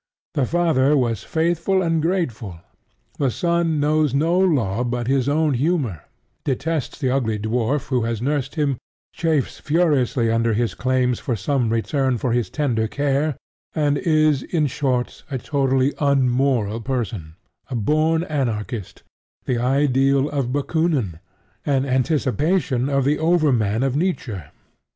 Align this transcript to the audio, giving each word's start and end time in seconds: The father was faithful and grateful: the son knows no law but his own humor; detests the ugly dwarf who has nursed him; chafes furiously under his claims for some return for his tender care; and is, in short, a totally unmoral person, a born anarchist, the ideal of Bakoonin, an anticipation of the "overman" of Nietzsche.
The 0.33 0.47
father 0.47 0.97
was 0.97 1.23
faithful 1.23 1.83
and 1.83 2.01
grateful: 2.01 2.59
the 3.19 3.29
son 3.29 3.79
knows 3.79 4.15
no 4.15 4.39
law 4.39 4.83
but 4.83 5.05
his 5.05 5.29
own 5.29 5.53
humor; 5.53 6.05
detests 6.43 6.97
the 6.97 7.11
ugly 7.11 7.37
dwarf 7.37 7.89
who 7.89 8.01
has 8.05 8.19
nursed 8.19 8.55
him; 8.55 8.79
chafes 9.13 9.59
furiously 9.59 10.31
under 10.31 10.53
his 10.55 10.73
claims 10.73 11.19
for 11.19 11.35
some 11.35 11.69
return 11.69 12.17
for 12.17 12.31
his 12.31 12.49
tender 12.49 12.87
care; 12.87 13.37
and 13.75 13.99
is, 13.99 14.41
in 14.41 14.65
short, 14.65 15.23
a 15.29 15.37
totally 15.37 15.93
unmoral 15.99 16.81
person, 16.81 17.35
a 17.69 17.75
born 17.75 18.23
anarchist, 18.23 19.03
the 19.45 19.59
ideal 19.59 20.27
of 20.31 20.51
Bakoonin, 20.51 21.19
an 21.63 21.85
anticipation 21.85 22.89
of 22.89 23.05
the 23.05 23.19
"overman" 23.19 23.83
of 23.83 23.95
Nietzsche. 23.95 24.39